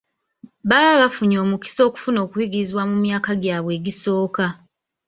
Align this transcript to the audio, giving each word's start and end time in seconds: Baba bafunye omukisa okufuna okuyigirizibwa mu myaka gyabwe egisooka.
Baba 0.69 0.93
bafunye 1.01 1.35
omukisa 1.43 1.81
okufuna 1.89 2.19
okuyigirizibwa 2.25 2.83
mu 2.89 2.95
myaka 3.03 3.31
gyabwe 3.41 3.71
egisooka. 3.79 4.45